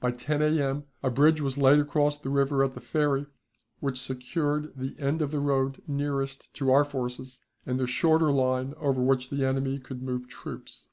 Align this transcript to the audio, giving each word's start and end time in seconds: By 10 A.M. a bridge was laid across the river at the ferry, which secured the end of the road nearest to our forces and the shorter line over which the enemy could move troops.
By 0.00 0.10
10 0.10 0.42
A.M. 0.42 0.82
a 1.04 1.10
bridge 1.10 1.40
was 1.40 1.56
laid 1.56 1.78
across 1.78 2.18
the 2.18 2.30
river 2.30 2.64
at 2.64 2.74
the 2.74 2.80
ferry, 2.80 3.26
which 3.78 4.00
secured 4.02 4.72
the 4.76 4.98
end 4.98 5.22
of 5.22 5.30
the 5.30 5.38
road 5.38 5.80
nearest 5.86 6.52
to 6.54 6.72
our 6.72 6.84
forces 6.84 7.38
and 7.64 7.78
the 7.78 7.86
shorter 7.86 8.32
line 8.32 8.74
over 8.76 9.00
which 9.00 9.30
the 9.30 9.46
enemy 9.46 9.78
could 9.78 10.02
move 10.02 10.26
troops. 10.26 10.88